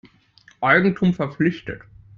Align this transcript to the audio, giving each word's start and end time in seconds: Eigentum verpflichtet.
Eigentum 0.61 1.13
verpflichtet. 1.13 1.83